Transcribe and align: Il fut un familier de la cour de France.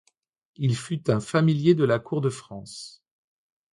Il 0.55 0.75
fut 0.75 1.11
un 1.11 1.19
familier 1.19 1.75
de 1.75 1.83
la 1.83 1.99
cour 1.99 2.21
de 2.21 2.31
France. 2.31 3.03